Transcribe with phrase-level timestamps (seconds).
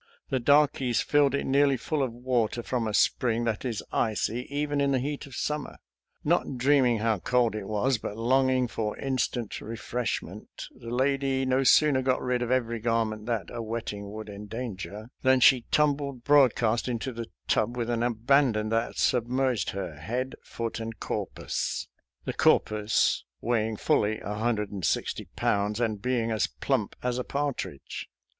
[0.29, 4.81] The darkies filled it nearly full of water from a spring that is icy even
[4.81, 5.77] in the heat of summer.
[6.23, 12.01] Not dreaming how cold it was, but longing for instant refreshment, the lady no sooner
[12.01, 17.13] got rid of every garment that a wetting would endanger, than she tumbled broadcast into
[17.13, 21.87] the tub with an abandon that submerged her, head, foot and corpus—
[22.25, 27.19] ^the cor pus weighing fully a hundred and sixty pounds and being as plump as
[27.19, 28.09] a partridge.